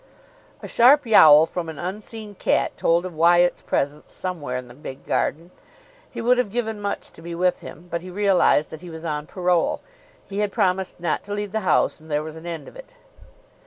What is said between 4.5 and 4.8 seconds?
in the